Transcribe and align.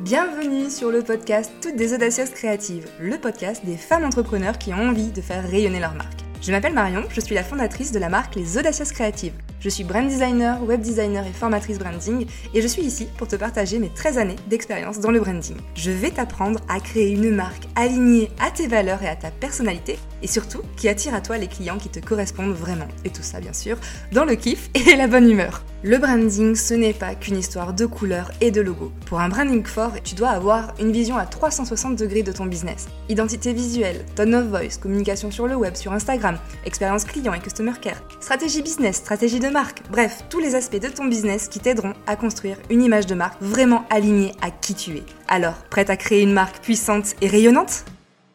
Bienvenue 0.00 0.68
sur 0.68 0.90
le 0.90 1.02
podcast 1.02 1.50
Toutes 1.62 1.76
des 1.76 1.94
audacieuses 1.94 2.28
créatives, 2.28 2.86
le 3.00 3.16
podcast 3.16 3.64
des 3.64 3.78
femmes 3.78 4.04
entrepreneurs 4.04 4.58
qui 4.58 4.74
ont 4.74 4.88
envie 4.90 5.10
de 5.10 5.22
faire 5.22 5.48
rayonner 5.48 5.80
leur 5.80 5.94
marque. 5.94 6.20
Je 6.42 6.52
m'appelle 6.52 6.74
Marion, 6.74 7.04
je 7.08 7.18
suis 7.22 7.34
la 7.34 7.42
fondatrice 7.42 7.92
de 7.92 7.98
la 7.98 8.10
marque 8.10 8.34
Les 8.34 8.58
Audacieuses 8.58 8.92
Créatives. 8.92 9.32
Je 9.58 9.68
suis 9.68 9.84
brand 9.84 10.06
designer, 10.06 10.62
web 10.62 10.80
designer 10.80 11.26
et 11.26 11.32
formatrice 11.32 11.78
branding 11.78 12.26
et 12.54 12.60
je 12.60 12.66
suis 12.66 12.82
ici 12.82 13.08
pour 13.16 13.26
te 13.26 13.36
partager 13.36 13.78
mes 13.78 13.88
13 13.88 14.18
années 14.18 14.36
d'expérience 14.48 15.00
dans 15.00 15.10
le 15.10 15.20
branding. 15.20 15.56
Je 15.74 15.90
vais 15.90 16.10
t'apprendre 16.10 16.60
à 16.68 16.78
créer 16.78 17.12
une 17.12 17.34
marque 17.34 17.64
alignée 17.74 18.30
à 18.38 18.50
tes 18.50 18.66
valeurs 18.66 19.02
et 19.02 19.08
à 19.08 19.16
ta 19.16 19.30
personnalité 19.30 19.98
et 20.22 20.26
surtout 20.26 20.62
qui 20.76 20.88
attire 20.88 21.14
à 21.14 21.20
toi 21.20 21.38
les 21.38 21.46
clients 21.46 21.78
qui 21.78 21.88
te 21.88 22.00
correspondent 22.00 22.54
vraiment. 22.54 22.88
Et 23.04 23.10
tout 23.10 23.22
ça 23.22 23.40
bien 23.40 23.52
sûr 23.52 23.78
dans 24.12 24.24
le 24.24 24.34
kiff 24.34 24.70
et 24.74 24.96
la 24.96 25.06
bonne 25.06 25.30
humeur. 25.30 25.62
Le 25.82 25.98
branding, 25.98 26.56
ce 26.56 26.74
n'est 26.74 26.92
pas 26.92 27.14
qu'une 27.14 27.36
histoire 27.36 27.72
de 27.72 27.86
couleurs 27.86 28.32
et 28.40 28.50
de 28.50 28.60
logos. 28.60 28.90
Pour 29.06 29.20
un 29.20 29.28
branding 29.28 29.64
fort, 29.64 29.92
tu 30.02 30.14
dois 30.14 30.30
avoir 30.30 30.74
une 30.80 30.90
vision 30.90 31.16
à 31.16 31.26
360 31.26 31.96
degrés 31.96 32.24
de 32.24 32.32
ton 32.32 32.46
business. 32.46 32.88
Identité 33.08 33.52
visuelle, 33.52 34.04
tone 34.16 34.34
of 34.34 34.46
voice, 34.46 34.78
communication 34.80 35.30
sur 35.30 35.46
le 35.46 35.54
web, 35.54 35.76
sur 35.76 35.92
Instagram, 35.92 36.38
expérience 36.64 37.04
client 37.04 37.34
et 37.34 37.40
customer 37.40 37.74
care, 37.80 38.02
stratégie 38.20 38.62
business, 38.62 38.96
stratégie 38.96 39.38
de 39.38 39.45
marque, 39.48 39.82
bref, 39.90 40.24
tous 40.30 40.38
les 40.38 40.54
aspects 40.54 40.80
de 40.80 40.88
ton 40.88 41.06
business 41.06 41.48
qui 41.48 41.60
t'aideront 41.60 41.94
à 42.06 42.16
construire 42.16 42.56
une 42.70 42.82
image 42.82 43.06
de 43.06 43.14
marque 43.14 43.40
vraiment 43.40 43.84
alignée 43.90 44.32
à 44.42 44.50
qui 44.50 44.74
tu 44.74 44.96
es. 44.96 45.02
Alors, 45.28 45.54
prête 45.70 45.90
à 45.90 45.96
créer 45.96 46.22
une 46.22 46.32
marque 46.32 46.58
puissante 46.62 47.14
et 47.20 47.28
rayonnante? 47.28 47.84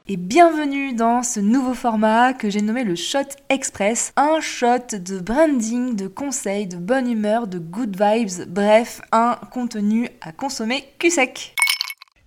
Et 0.07 0.17
bienvenue 0.17 0.93
dans 0.93 1.23
ce 1.23 1.39
nouveau 1.39 1.73
format 1.73 2.33
que 2.33 2.49
j'ai 2.49 2.61
nommé 2.61 2.83
le 2.83 2.95
Shot 2.95 3.19
Express. 3.49 4.11
Un 4.17 4.41
shot 4.41 4.97
de 4.97 5.19
branding, 5.19 5.95
de 5.95 6.07
conseils, 6.07 6.67
de 6.67 6.77
bonne 6.77 7.09
humeur, 7.09 7.47
de 7.47 7.59
good 7.59 7.95
vibes, 7.95 8.47
bref, 8.49 8.99
un 9.11 9.37
contenu 9.51 10.09
à 10.21 10.31
consommer 10.31 10.83
cul 10.99 11.11
sec 11.11 11.55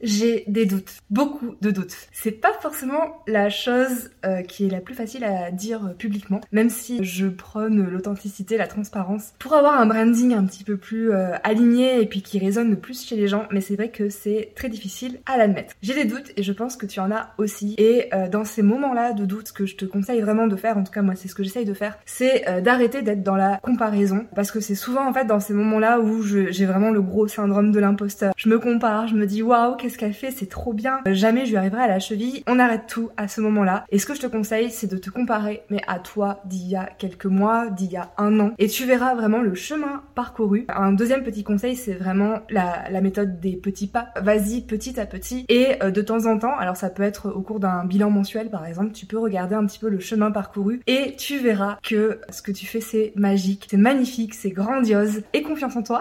j'ai 0.01 0.45
des 0.47 0.67
doutes, 0.67 0.99
beaucoup 1.11 1.57
de 1.61 1.71
doutes. 1.71 1.97
C'est 2.13 2.33
pas 2.33 2.53
forcément 2.61 3.23
la 3.27 3.51
chose 3.51 4.11
euh, 4.25 4.43
qui 4.43 4.67
est 4.67 4.71
la 4.71 4.81
plus 4.81 4.95
facile 4.95 5.25
à 5.25 5.51
dire 5.51 5.95
publiquement, 5.99 6.41
même 6.53 6.71
si 6.71 7.05
je 7.05 7.27
prône 7.27 7.83
l'authenticité, 7.89 8.57
la 8.57 8.67
transparence, 8.67 9.33
pour 9.39 9.55
avoir 9.55 9.81
un 9.81 9.87
branding 9.87 10.35
un 10.35 10.45
petit 10.45 10.65
peu 10.65 10.77
plus 10.77 11.13
euh, 11.13 11.33
aligné 11.43 12.01
et 12.01 12.07
puis 12.07 12.23
qui 12.23 12.39
résonne 12.39 12.77
plus 12.77 13.05
chez 13.07 13.17
les 13.17 13.29
gens, 13.29 13.45
mais 13.51 13.61
c'est 13.61 13.77
vrai 13.77 13.89
que 13.89 14.09
c'est 14.09 14.53
très 14.55 14.69
difficile 14.69 15.21
à 15.27 15.37
l'admettre. 15.37 15.75
J'ai 15.83 15.95
des 15.95 16.05
doutes 16.05 16.33
et 16.37 16.43
je 16.43 16.53
pense 16.53 16.77
que 16.77 16.87
tu 16.87 17.01
en 17.01 17.11
as 17.11 17.31
aussi. 17.39 17.75
Et 17.79 18.09
euh, 18.15 18.29
dans 18.29 18.45
ces 18.45 18.63
moments-là 18.63 19.13
de 19.13 19.25
doute, 19.25 19.49
ce 19.49 19.53
que 19.53 19.67
je 19.67 19.77
te 19.77 19.85
conseille 19.85 20.21
vraiment 20.21 20.47
de 20.47 20.57
faire, 20.57 20.77
en 20.77 20.85
tout 20.85 20.93
cas 20.93 21.03
moi 21.03 21.15
c'est 21.17 21.29
ce 21.29 21.35
que 21.35 21.43
j'essaye 21.43 21.65
de 21.65 21.75
faire, 21.75 21.99
c'est 22.05 22.63
d'arrêter 22.63 23.03
d'être 23.03 23.23
dans 23.23 23.37
la 23.37 23.59
comparaison, 23.59 24.27
parce 24.35 24.51
que 24.51 24.61
c'est 24.61 24.75
souvent 24.75 25.09
en 25.09 25.13
fait 25.13 25.25
dans 25.25 25.41
ces 25.41 25.55
moments-là 25.55 26.01
où 26.01 26.23
j'ai 26.23 26.67
vraiment 26.67 26.91
le 26.91 27.03
gros 27.03 27.29
syndrome 27.29 27.73
de 27.73 27.81
l'imposteur. 27.81 28.33
Je 28.37 28.49
me 28.49 28.59
compare, 28.59 29.09
je 29.09 29.15
me 29.15 29.27
dis 29.27 29.43
waouh, 29.43 29.77
qu'est-ce 29.85 29.99
qu'elle 29.99 30.15
fait, 30.15 30.31
c'est 30.31 30.49
trop 30.49 30.73
bien, 30.73 31.01
jamais 31.07 31.45
je 31.45 31.51
lui 31.51 31.59
arriverai 31.59 31.83
à 31.83 31.89
la 31.89 31.99
cheville. 31.99 32.43
On 32.47 32.59
arrête 32.59 32.87
tout 32.89 33.11
à 33.19 33.29
ce 33.29 33.43
moment-là. 33.43 33.85
Et 33.91 33.99
ce 33.99 34.07
que 34.07 34.15
je 34.15 34.21
te 34.21 34.27
conseille, 34.27 34.71
c'est 34.71 34.91
de 34.91 34.97
te 34.97 35.11
comparer, 35.11 35.63
mais 35.69 35.83
à 35.87 35.99
toi 35.99 36.41
d'il 36.47 36.67
y 36.67 36.75
a 36.75 36.87
quelques 36.87 37.27
mois, 37.27 37.69
d'il 37.69 37.93
y 37.93 37.99
a 37.99 38.13
un 38.17 38.41
an. 38.41 38.53
Et 38.57 38.69
tu 38.69 38.87
verras 38.87 39.15
vraiment 39.15 39.43
le 39.43 39.55
chemin 39.55 40.03
parcouru. 40.15 40.65
Un 40.75 40.93
deuxième 40.93 41.23
petit 41.23 41.45
conseil, 41.45 41.77
c'est 41.77 41.93
vraiment 41.93 42.41
la, 42.49 42.89
méthode 43.03 43.41
des 43.41 43.57
petits 43.57 43.87
pas. 43.87 44.09
Vas-y 44.23 44.63
petit 44.63 44.99
à 44.99 45.05
petit. 45.05 45.45
Et 45.51 45.83
euh, 45.83 45.91
de 45.91 46.01
temps 46.01 46.25
en 46.25 46.39
temps, 46.39 46.57
alors 46.57 46.77
ça 46.77 46.89
peut 46.89 47.03
être 47.03 47.29
au 47.29 47.43
cours 47.43 47.61
d'un 47.61 47.85
bilan 47.85 48.09
mensuel 48.09 48.49
par 48.49 48.65
exemple, 48.65 48.93
tu 48.93 49.05
peux 49.05 49.19
regarder 49.19 49.55
un 49.55 49.67
petit 49.67 49.79
peu 49.79 49.91
le 49.91 50.01
chemin 50.01 50.31
parcouru 50.31 50.81
et 50.87 51.15
tu 51.17 51.39
verras 51.39 51.77
que 51.83 52.21
ce 52.31 52.41
que 52.41 52.53
tu 52.53 52.65
fais 52.65 52.81
c'est 52.81 53.13
magique, 53.17 53.67
c'est 53.69 53.77
magnifique, 53.77 54.33
c'est 54.33 54.51
grandiose. 54.51 55.23
Et 55.35 55.43
confiance 55.43 55.77
en 55.77 55.83
toi. 55.83 56.01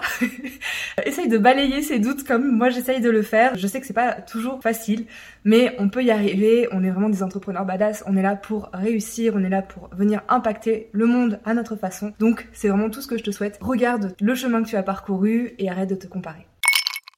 Essaye 1.05 1.27
de 1.27 1.37
balayer 1.37 1.81
ces 1.81 1.99
doutes 1.99 2.23
comme 2.23 2.49
moi 2.49 2.69
j'essaye 2.69 3.01
de 3.01 3.09
le 3.09 3.23
faire. 3.23 3.57
Sais 3.73 3.81
que 3.81 3.87
c'est 3.87 3.93
pas 3.93 4.13
toujours 4.13 4.61
facile, 4.61 5.05
mais 5.43 5.75
on 5.79 5.89
peut 5.89 6.03
y 6.03 6.11
arriver. 6.11 6.67
On 6.71 6.83
est 6.83 6.89
vraiment 6.89 7.09
des 7.09 7.23
entrepreneurs 7.23 7.65
badass. 7.65 8.03
On 8.07 8.15
est 8.15 8.21
là 8.21 8.35
pour 8.35 8.69
réussir. 8.73 9.33
On 9.35 9.43
est 9.43 9.49
là 9.49 9.61
pour 9.61 9.89
venir 9.95 10.21
impacter 10.29 10.89
le 10.91 11.05
monde 11.05 11.39
à 11.45 11.53
notre 11.53 11.75
façon. 11.75 12.13
Donc, 12.19 12.47
c'est 12.53 12.69
vraiment 12.69 12.89
tout 12.89 13.01
ce 13.01 13.07
que 13.07 13.17
je 13.17 13.23
te 13.23 13.31
souhaite. 13.31 13.57
Regarde 13.61 14.15
le 14.19 14.35
chemin 14.35 14.63
que 14.63 14.69
tu 14.69 14.75
as 14.75 14.83
parcouru 14.83 15.53
et 15.57 15.69
arrête 15.69 15.89
de 15.89 15.95
te 15.95 16.07
comparer. 16.07 16.45